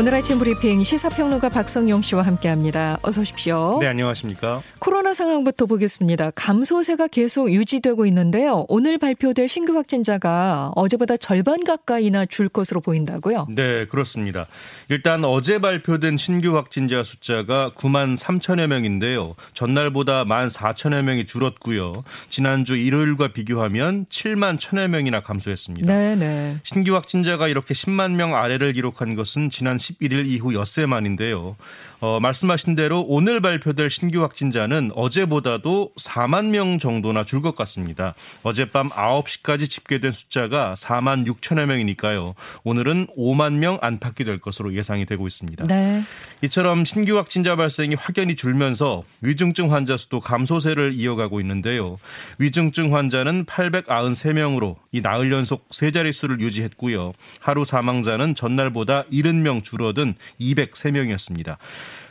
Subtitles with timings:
[0.00, 2.98] 오늘 아침 브리핑 시사평론가 박성용 씨와 함께합니다.
[3.02, 3.76] 어서 오십시오.
[3.82, 4.62] 네, 안녕하십니까.
[4.78, 6.30] 코로나 상황부터 보겠습니다.
[6.34, 8.64] 감소세가 계속 유지되고 있는데요.
[8.68, 13.48] 오늘 발표될 신규 확진자가 어제보다 절반 가까이나 줄 것으로 보인다고요?
[13.50, 14.46] 네, 그렇습니다.
[14.88, 19.34] 일단 어제 발표된 신규 확진자 숫자가 9만 3천여 명인데요.
[19.52, 21.92] 전날보다 1만 4천여 명이 줄었고요.
[22.30, 25.94] 지난주 일요일과 비교하면 7만 1천여 명이나 감소했습니다.
[25.94, 26.56] 네, 네.
[26.62, 31.56] 신규 확진자가 이렇게 10만 명 아래를 기록한 것은 지난 11일 이후 엿새 만인데요.
[32.00, 38.14] 어, 말씀하신 대로 오늘 발표될 신규 확진자는 어제보다도 4만 명 정도나 줄 것 같습니다.
[38.42, 42.34] 어젯밤 9시까지 집계된 숫자가 4만 6천여 명이니까요.
[42.64, 45.64] 오늘은 5만 명 안팎이 될 것으로 예상이 되고 있습니다.
[45.64, 46.02] 네.
[46.42, 51.98] 이처럼 신규 확진자 발생이 확연히 줄면서 위중증 환자 수도 감소세를 이어가고 있는데요.
[52.38, 57.12] 위중증 환자는 893명으로 이 나흘 연속 세 자릿수를 유지했고요.
[57.40, 61.56] 하루 사망자는 전날보다 70명 줄 어든 203명이었습니다.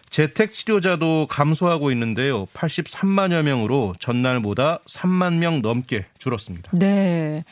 [0.10, 2.46] 재택 치료자도 감소하고 있는데요.
[2.48, 6.72] 83만여 명으로 전날보다 3만 명 넘게 줄었습니다.
[6.74, 7.44] 네.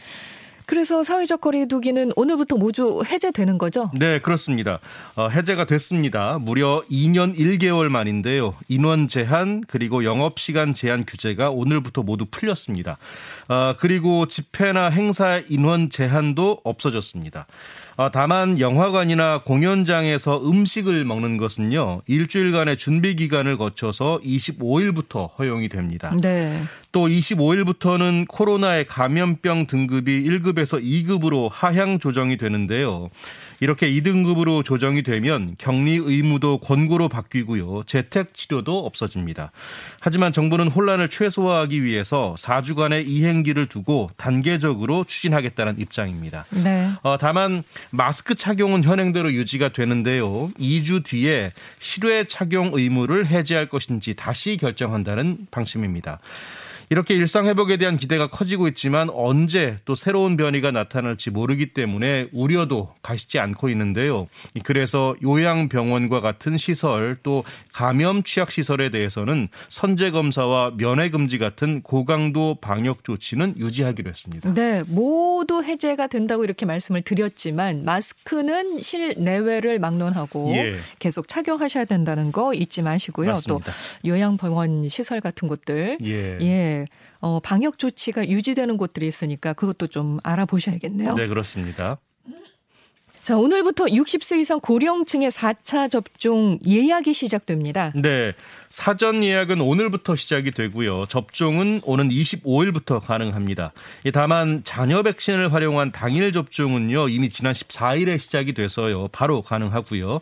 [0.68, 3.90] 그래서 사회적 거리두기는 오늘부터 모두 해제되는 거죠?
[3.94, 4.80] 네, 그렇습니다.
[5.16, 6.40] 어, 해제가 됐습니다.
[6.40, 8.54] 무려 2년 1개월 만인데요.
[8.68, 12.98] 인원 제한 그리고 영업 시간 제한 규제가 오늘부터 모두 풀렸습니다.
[13.48, 17.48] 어, 그리고 집회나 행사 인원 제한도 없어졌습니다.
[17.98, 26.16] 어, 다만 영화관이나 공연장에서 음식을 먹는 것은요 일주일간의 준비 기간을 거쳐서 25일부터 허용이 됩니다.
[26.22, 26.62] 네.
[26.98, 33.12] 또 25일부터는 코로나의 감염병 등급이 1급에서 2급으로 하향 조정이 되는데요.
[33.60, 37.84] 이렇게 2등급으로 조정이 되면 격리 의무도 권고로 바뀌고요.
[37.86, 39.52] 재택 치료도 없어집니다.
[40.00, 46.48] 하지만 정부는 혼란을 최소화하기 위해서 4주간의 이행기를 두고 단계적으로 추진하겠다는 입장입니다.
[46.50, 46.90] 네.
[47.04, 50.50] 어, 다만 마스크 착용은 현행대로 유지가 되는데요.
[50.60, 56.20] 2주 뒤에 실외 착용 의무를 해제할 것인지 다시 결정한다는 방침입니다.
[56.90, 62.94] 이렇게 일상 회복에 대한 기대가 커지고 있지만 언제 또 새로운 변이가 나타날지 모르기 때문에 우려도
[63.02, 64.28] 가시지 않고 있는데요.
[64.64, 67.44] 그래서 요양병원과 같은 시설 또
[67.74, 74.54] 감염 취약 시설에 대해서는 선제 검사와 면회 금지 같은 고강도 방역 조치는 유지하기로 했습니다.
[74.54, 80.78] 네, 모두 해제가 된다고 이렇게 말씀을 드렸지만 마스크는 실내외를 막론하고 예.
[81.00, 83.32] 계속 착용하셔야 된다는 거 잊지 마시고요.
[83.32, 83.72] 맞습니다.
[83.72, 86.38] 또 요양병원 시설 같은 곳들 예.
[86.42, 86.77] 예.
[87.20, 91.16] 어, 방역 조치가 유지되는 곳들이 있으니까 그것도 좀 알아보셔야겠네요.
[91.16, 91.98] 네, 그렇습니다.
[93.28, 97.92] 자, 오늘부터 60세 이상 고령층의 4차 접종 예약이 시작됩니다.
[97.94, 98.32] 네.
[98.70, 101.08] 사전 예약은 오늘부터 시작이 되고요.
[101.08, 103.74] 접종은 오는 25일부터 가능합니다.
[104.14, 107.10] 다만 자녀 백신을 활용한 당일 접종은요.
[107.10, 109.10] 이미 지난 14일에 시작이 돼서요.
[109.10, 110.22] 바로 가능하고요.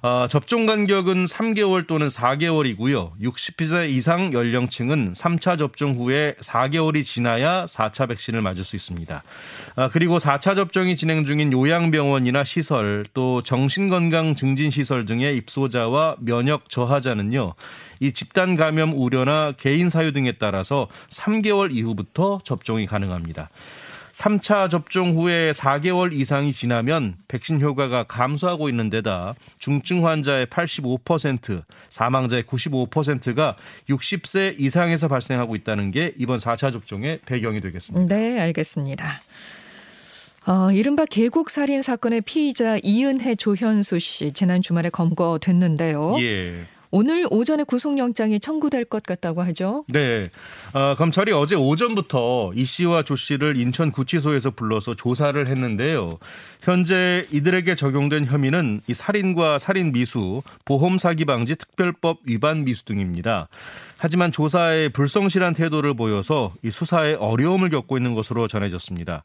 [0.00, 3.12] 어, 접종 간격은 3개월 또는 4개월이고요.
[3.20, 9.22] 60세 이상 연령층은 3차 접종 후에 4개월이 지나야 4차 백신을 맞을 수 있습니다.
[9.74, 17.54] 아, 그리고 4차 접종이 진행 중인 요양병원이나 시설 또 정신건강 증진시설 등의 입소자와 면역 저하자는요.
[18.00, 23.50] 이 집단 감염 우려나 개인 사유 등에 따라서 3개월 이후부터 접종이 가능합니다.
[24.18, 32.42] 3차 접종 후에 4개월 이상이 지나면 백신 효과가 감소하고 있는 데다 중증 환자의 85%, 사망자의
[32.42, 33.56] 95%가
[33.88, 38.12] 60세 이상에서 발생하고 있다는 게 이번 4차 접종의 배경이 되겠습니다.
[38.12, 39.20] 네, 알겠습니다.
[40.46, 46.16] 어, 이른바 계곡 살인 사건의 피의자 이은혜 조현수 씨 지난 주말에 검거됐는데요.
[46.20, 46.66] 예.
[46.90, 49.84] 오늘 오전에 구속영장이 청구될 것 같다고 하죠.
[49.88, 50.30] 네.
[50.72, 56.18] 어, 검찰이 어제 오전부터 이 씨와 조 씨를 인천 구치소에서 불러서 조사를 했는데요.
[56.62, 63.48] 현재 이들에게 적용된 혐의는 이 살인과 살인 미수, 보험 사기 방지 특별법 위반 미수 등입니다.
[63.98, 69.24] 하지만 조사에 불성실한 태도를 보여서 이 수사에 어려움을 겪고 있는 것으로 전해졌습니다.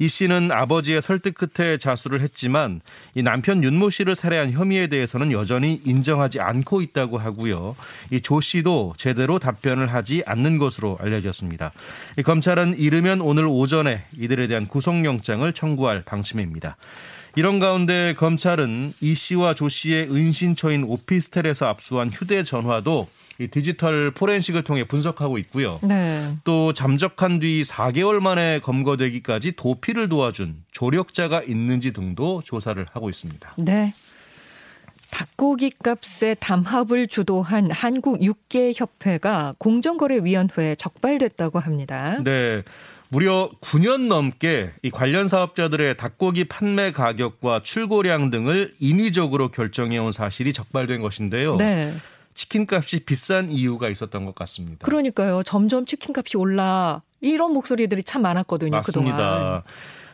[0.00, 2.80] 이 씨는 아버지의 설득 끝에 자수를 했지만
[3.14, 7.76] 이 남편 윤모 씨를 살해한 혐의에 대해서는 여전히 인정하지 않고 있다고 하고요.
[8.10, 11.72] 이 조 씨도 제대로 답변을 하지 않는 것으로 알려졌습니다.
[12.18, 16.76] 이 검찰은 이르면 오늘 오전에 이들에 대한 구속영장을 청구할 방침입니다.
[17.36, 23.06] 이런 가운데 검찰은 이 씨와 조 씨의 은신처인 오피스텔에서 압수한 휴대전화도
[23.40, 25.78] 이 디지털 포렌식을 통해 분석하고 있고요.
[25.82, 26.36] 네.
[26.44, 33.54] 또 잠적한 뒤 4개월 만에 검거되기까지 도피를 도와준 조력자가 있는지 등도 조사를 하고 있습니다.
[33.56, 33.94] 네.
[35.10, 42.18] 닭고기 값의 담합을 주도한 한국 육계협회가 공정거래위원회에 적발됐다고 합니다.
[42.22, 42.62] 네.
[43.08, 51.00] 무려 9년 넘게 이 관련 사업자들의 닭고기 판매 가격과 출고량 등을 인위적으로 결정해온 사실이 적발된
[51.00, 51.56] 것인데요.
[51.56, 51.94] 네.
[52.34, 54.84] 치킨값이 비싼 이유가 있었던 것 같습니다.
[54.84, 55.42] 그러니까요.
[55.42, 58.70] 점점 치킨값이 올라 이런 목소리들이 참 많았거든요.
[58.70, 59.16] 맞습니다.
[59.16, 59.62] 그동안.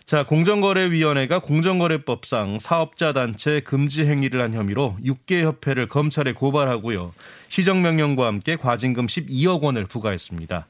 [0.06, 7.12] 자, 공정거래위원회가 공정거래법상 사업자 단체 금지 행위를 한 혐의로 6개 협회를 검찰에 고발하고요.
[7.48, 10.66] 시정명령과 함께 과징금 12억 원을 부과했습니다.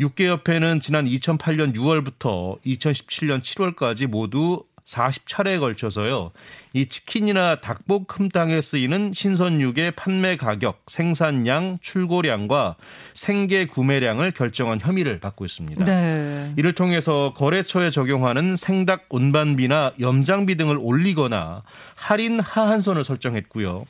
[0.00, 6.32] 6개 협회는 지난 2008년 6월부터 2017년 7월까지 모두 40차례에 걸쳐서요.
[6.72, 12.76] 이 치킨이나 닭볶음탕에 쓰이는 신선육의 판매 가격, 생산량, 출고량과
[13.14, 15.84] 생계 구매량을 결정한 혐의를 받고 있습니다.
[15.84, 16.52] 네.
[16.56, 21.62] 이를 통해서 거래처에 적용하는 생닭 운반비나 염장비 등을 올리거나
[21.94, 23.84] 할인 하한선을 설정했고요.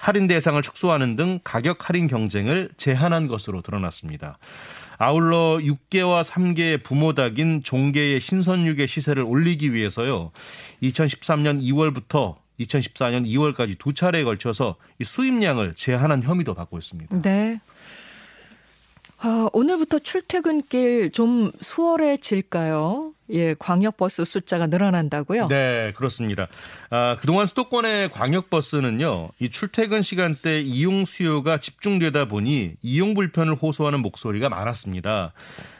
[0.00, 4.38] 할인 대상을 축소하는 등 가격 할인 경쟁을 제한한 것으로 드러났습니다.
[5.04, 10.32] 아울러 6개와 3개의 부모 닭인 종개의 신선육의 시세를 올리기 위해서요.
[10.82, 17.20] 2013년 2월부터 2014년 2월까지 두 차례에 걸쳐서 수입량을 제한한 혐의도 받고 있습니다.
[17.20, 17.60] 네.
[19.18, 23.13] 아, 오늘부터 출퇴근길 좀 수월해질까요?
[23.30, 25.46] 예, 광역버스 숫자가 늘어난다고요?
[25.48, 26.48] 네, 그렇습니다.
[26.90, 34.48] 아, 그동안 수도권의 광역버스는요, 이 출퇴근 시간대 이용 수요가 집중되다 보니 이용 불편을 호소하는 목소리가
[34.48, 35.32] 많았습니다.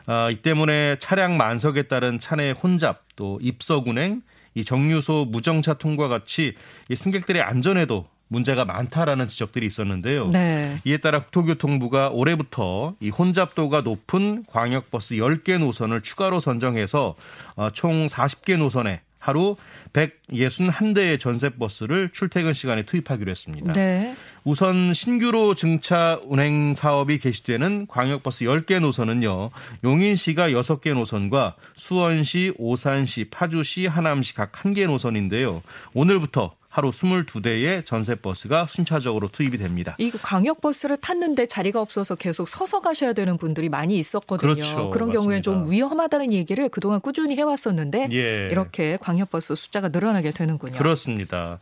[0.06, 4.22] 아, 이 때문에 차량 만석에 따른 차내 혼잡, 또 입석 운행,
[4.54, 6.54] 이 정류소 무정차 통과 같이
[6.88, 10.28] 이 승객들의 안전에도 문제가 많다라는 지적들이 있었는데요.
[10.28, 10.78] 네.
[10.84, 17.14] 이에 따라 국토교통부가 올해부터 이 혼잡도가 높은 광역버스 10개 노선을 추가로 선정해서
[17.56, 19.56] 어, 총 40개 노선에 하루
[19.94, 23.72] 161대의 전세버스를 출퇴근 시간에 투입하기로 했습니다.
[23.72, 24.14] 네.
[24.44, 29.48] 우선 신규로 증차 운행 사업이 개시되는 광역버스 10개 노선은요.
[29.82, 35.62] 용인시가 6개 노선과 수원시, 오산시, 파주시, 하남시 각 1개 노선인데요.
[35.94, 39.94] 오늘부터 하루 22대의 전세버스가 순차적으로 투입이 됩니다.
[39.98, 44.54] 이 광역버스를 탔는데 자리가 없어서 계속 서서 가셔야 되는 분들이 많이 있었거든요.
[44.54, 44.90] 그렇죠.
[44.90, 48.48] 그런 경우에 좀 위험하다는 얘기를 그동안 꾸준히 해왔었는데 예.
[48.50, 50.76] 이렇게 광역버스 숫자가 늘어나게 되는군요.
[50.76, 51.60] 그렇습니다.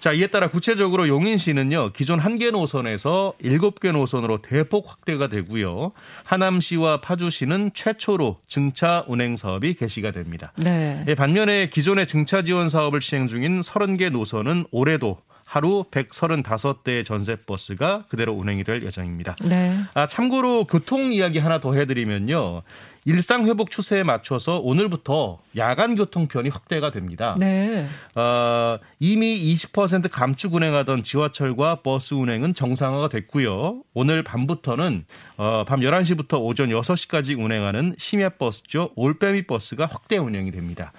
[0.00, 5.92] 자, 이에 따라 구체적으로 용인시는요, 기존 한 개 노선에서 일곱 개 노선으로 대폭 확대가 되고요.
[6.26, 10.52] 하남시와 파주시는 최초로 증차 운행 사업이 개시가 됩니다.
[10.56, 11.02] 네.
[11.08, 15.18] 예, 반면에 기존의 증차 지원 사업을 시행 중인 30개 노선은 올해도
[15.56, 19.36] 하루 135대의 전세버스가 그대로 운행이 될 예정입니다.
[19.40, 19.74] 네.
[19.94, 22.60] 아, 참고로 교통 이야기 하나 더 해드리면요.
[23.06, 27.36] 일상 회복 추세에 맞춰서 오늘부터 야간 교통편이 확대가 됩니다.
[27.38, 27.86] 네.
[28.14, 33.82] 어, 이미 20% 감축 운행하던 지하철과 버스 운행은 정상화가 됐고요.
[33.94, 35.06] 오늘 밤부터는
[35.38, 38.90] 어, 밤 11시부터 오전 6시까지 운행하는 심야 버스죠.
[38.94, 40.92] 올빼미 버스가 확대 운영이 됩니다.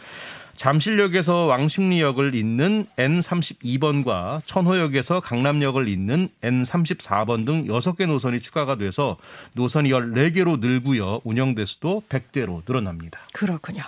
[0.58, 9.18] 잠실역에서 왕십리역을 잇는 N32번과 천호역에서 강남역을 잇는 N34번 등 6개 노선이 추가가 돼서
[9.54, 11.22] 노선이 14개로 늘고요.
[11.24, 13.20] 운영 대수도 100대로 늘어납니다.
[13.34, 13.84] 그렇군요.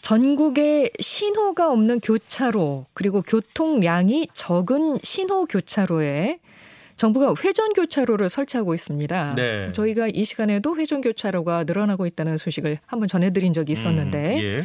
[0.00, 6.38] 전국에 신호가 없는 교차로 그리고 교통량이 적은 신호 교차로에
[6.96, 9.34] 정부가 회전 교차로를 설치하고 있습니다.
[9.34, 9.72] 네.
[9.72, 14.62] 저희가 이 시간에도 회전 교차로가 늘어나고 있다는 소식을 한번 전해드린 적이 있었는데 음, 예.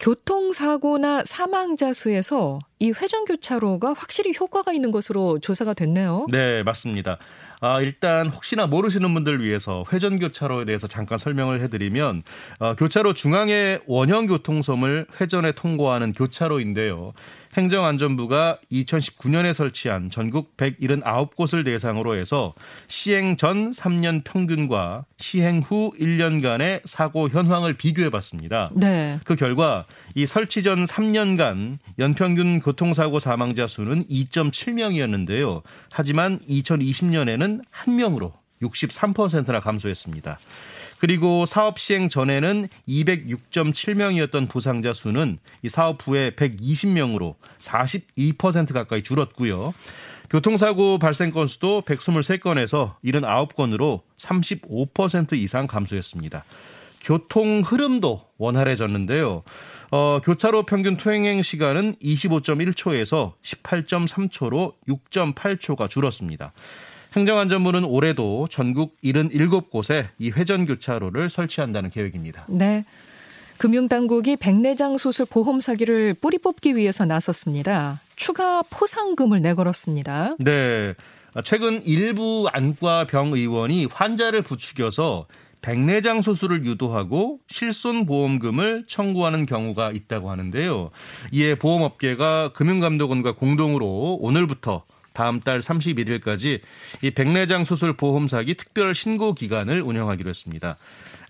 [0.00, 6.26] 교통사고나 사망자 수에서 이 회전교차로가 확실히 효과가 있는 것으로 조사가 됐네요.
[6.30, 7.18] 네, 맞습니다.
[7.60, 12.22] 아, 일단 혹시나 모르시는 분들 위해서 회전교차로에 대해서 잠깐 설명을 해드리면
[12.58, 17.14] 어, 교차로 중앙의 원형 교통섬을 회전에 통과하는 교차로인데요.
[17.56, 22.54] 행정안전부가 2019년에 설치한 전국 179곳을 대상으로 해서
[22.88, 28.70] 시행 전 3년 평균과 시행 후 1년간의 사고 현황을 비교해 봤습니다.
[28.74, 29.20] 네.
[29.24, 35.62] 그 결과 이 설치 전 3년간 연평균 교통사고 사망자 수는 2.7명이었는데요.
[35.92, 38.32] 하지만 2020년에는 1명으로
[38.62, 40.38] 63%나 감소했습니다.
[40.98, 49.74] 그리고 사업 시행 전에는 206.7명이었던 부상자 수는 이 사업 후에 120명으로 42% 가까이 줄었고요.
[50.30, 56.44] 교통사고 발생 건수도 123건에서 79건으로 35% 이상 감소했습니다.
[57.02, 59.42] 교통 흐름도 원활해졌는데요.
[59.90, 66.52] 어, 교차로 평균 통행 시간은 25.1초에서 18.3초로 6.8초가 줄었습니다.
[67.16, 72.44] 행정안전부는 올해도 전국 77곳에 이 회전교차로를 설치한다는 계획입니다.
[72.48, 72.84] 네.
[73.58, 78.00] 금융당국이 백내장 수술 보험 사기를 뿌리 뽑기 위해서 나섰습니다.
[78.16, 80.36] 추가 포상금을 내걸었습니다.
[80.40, 80.94] 네.
[81.44, 85.26] 최근 일부 안과 병 의원이 환자를 부추겨서
[85.62, 90.90] 백내장 수술을 유도하고 실손 보험금을 청구하는 경우가 있다고 하는데요.
[91.32, 96.60] 이에 보험업계가 금융감독원과 공동으로 오늘부터 다음 달 31일까지
[97.00, 100.76] 이 백내장 수술 보험 사기 특별 신고 기간을 운영하기로 했습니다.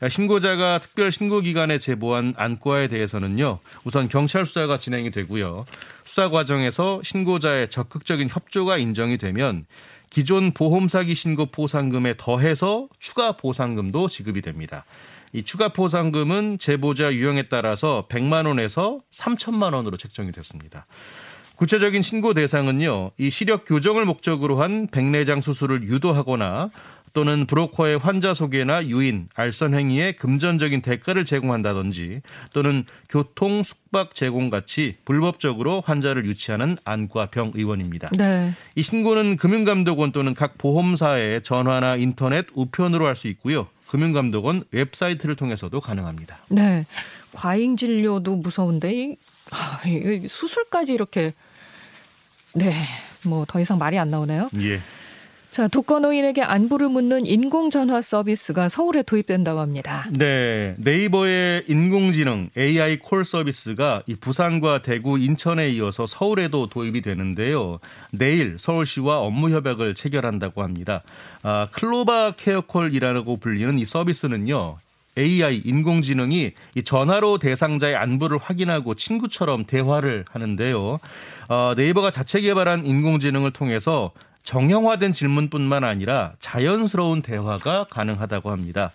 [0.09, 3.61] 신고자가 특별 신고 기간에 제보한 안과에 대해서는요.
[3.85, 5.67] 우선 경찰 수사가 진행이 되고요.
[6.03, 9.67] 수사 과정에서 신고자의 적극적인 협조가 인정이 되면
[10.11, 14.85] 기존 보험 사기 신고 보상금에 더해서 추가 보상금도 지급이 됩니다.
[15.33, 20.87] 이 추가 보상금은 제보자 유형에 따라서 100만 원에서 3천만 원으로 책정이 됐습니다.
[21.57, 26.71] 구체적인 신고 대상은요, 이 시력 교정을 목적으로 한 백내장 수술을 유도하거나
[27.15, 34.97] 또는 브로커의 환자 소개나 유인, 알선 행위에 금전적인 대가를 제공한다든지 또는 교통 숙박 제공 같이
[35.05, 38.11] 불법적으로 환자를 유치하는 안과 병 의원입니다.
[38.19, 38.53] 네.
[38.75, 43.69] 이 신고는 금융감독원 또는 각 보험사의 전화나 인터넷 우편으로 할 수 있고요.
[43.87, 46.39] 금융감독원 웹사이트를 통해서도 가능합니다.
[46.49, 46.85] 네.
[47.33, 49.15] 과잉 진료도 무서운데
[49.51, 51.35] 아, 이 수술까지 이렇게
[52.55, 52.73] 네.
[53.25, 54.51] 뭐 더 이상 말이 안 나오네요.
[54.61, 54.81] 예.
[55.51, 60.05] 자, 독거노인에게 안부를 묻는 인공전화 서비스가 서울에 도입된다고 합니다.
[60.11, 60.75] 네.
[60.79, 67.79] 네이버의 인공지능 AI 콜 서비스가 이 부산과 대구, 인천에 이어서 서울에도 도입이 되는데요.
[68.11, 71.03] 내일 서울시와 업무 협약을 체결한다고 합니다.
[71.45, 74.79] 아, 클로바 케어콜이라고 불리는 이 서비스는요.
[75.17, 80.99] AI 인공지능이 이 전화로 대상자의 안부를 확인하고 친구처럼 대화를 하는데요.
[81.49, 88.93] 어, 네이버가 자체 개발한 인공지능을 통해서 정형화된 질문뿐만 아니라 자연스러운 대화가 가능하다고 합니다.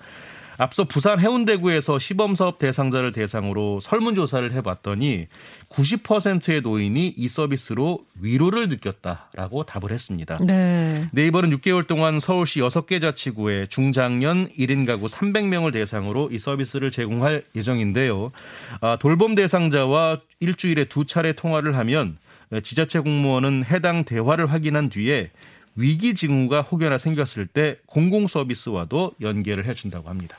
[0.60, 5.28] 앞서 부산 해운대구에서 시범사업 대상자를 대상으로 설문조사를 해봤더니
[5.70, 10.38] 90%의 노인이 이 서비스로 위로를 느꼈다라고 답을 했습니다.
[10.46, 11.08] 네.
[11.13, 18.34] 네이버는 6개월 동안 서울시 6개 자치구에 중장년 1인 가구 300명을 대상으로 이 서비스를 제공할 예정인데요.
[18.82, 22.18] 아, 돌봄 대상자와 일주일에 두 차례 통화를 하면
[22.63, 25.32] 지자체 공무원은 해당 대화를 확인한 뒤에
[25.78, 30.36] 위기 징후가 혹여나 생겼을 때 공공 서비스와도 연계를 해준다고 합니다.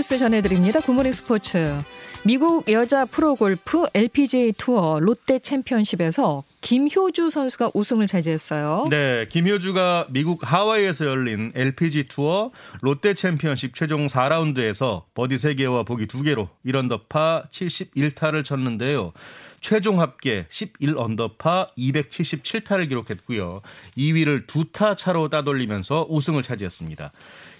[0.00, 0.80] 뉴스 전해드립니다.
[0.80, 1.74] 굿모닝 스포츠.
[2.24, 8.86] 미국 여자 프로골프 LPGA 투어 롯데 챔피언십에서 김효주 선수가 우승을 차지했어요.
[8.88, 16.48] 네, 김효주가 미국 하와이에서 열린 LPG 투어 롯데 챔피언십 최종 4라운드에서 버디 3개와 보기 2개로
[16.64, 19.12] 1언더파 71타를 쳤는데요.
[19.60, 23.60] 최종 합계 11 언더파 277타를 기록했고요.
[23.96, 27.12] 2위를 두 타 차로 따돌리면서 우승을 차지했습니다.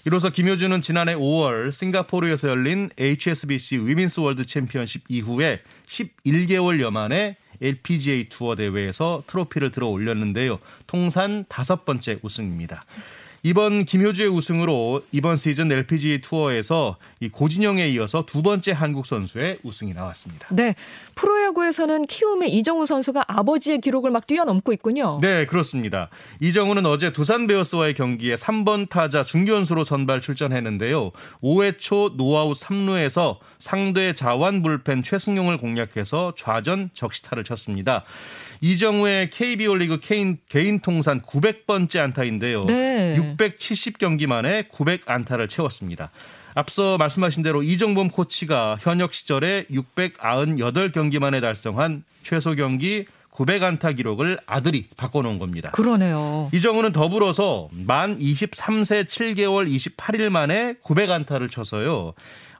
[0.05, 8.29] 이로써 김효주는 지난해 5월 싱가포르에서 열린 HSBC 위민스 월드 챔피언십 이후에 11개월 여 만에 LPGA
[8.29, 10.59] 투어 대회에서 트로피를 들어 올렸는데요.
[10.87, 12.83] 통산 다섯 번째 우승입니다.
[13.43, 19.93] 이번 김효주의 우승으로 이번 시즌 LPG 투어에서 이 고진영에 이어서 두 번째 한국 선수의 우승이
[19.93, 20.47] 나왔습니다.
[20.51, 20.75] 네.
[21.15, 25.19] 프로야구에서는 키움의 이정후 선수가 아버지의 기록을 막 뛰어넘고 있군요.
[25.21, 26.09] 네, 그렇습니다.
[26.39, 31.11] 이정후는 어제 두산 베어스와의 경기에 3번 타자 중견수로 선발 출전했는데요.
[31.41, 38.03] 5회 초 노아웃 3루에서 상대 좌완 불펜 최승용을 공략해서 좌전 적시타를 쳤습니다.
[38.61, 42.65] 이정우의 KBO 리그 개인, 개인 통산 900번째 안타인데요.
[42.65, 42.90] 네.
[43.15, 46.11] 670경기 만에 900안타를 채웠습니다.
[46.53, 54.87] 앞서 말씀하신 대로 이정범 코치가 현역 시절에 698경기 만에 달성한 최소 경기 900안타 기록을 아들이
[54.97, 55.71] 바꿔놓은 겁니다.
[55.71, 56.49] 그러네요.
[56.53, 62.13] 이정우는 더불어서 만 23세 7개월 28일 만에 900안타를 쳐서요.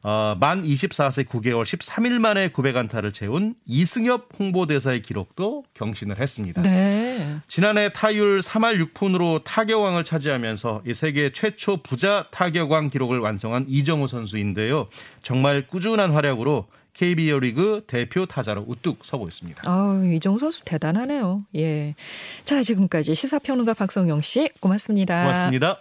[0.03, 6.61] 어, 만 24세 9개월 13일 만에 900안타를 채운 이승엽 홍보대사의 기록도 경신을 했습니다.
[6.63, 7.37] 네.
[7.47, 14.87] 지난해 타율 3할 6푼으로 타격왕을 차지하면서 이 세계 최초 부자 타격왕 기록을 완성한 이정우 선수인데요.
[15.21, 19.63] 정말 꾸준한 활약으로 KBO 리그 대표 타자로 우뚝 서고 있습니다.
[19.65, 21.45] 아, 이정우 선수 대단하네요.
[21.55, 21.95] 예.
[22.43, 25.21] 자, 지금까지 시사평론가 박성영 씨 고맙습니다.
[25.21, 25.79] 고맙습니다.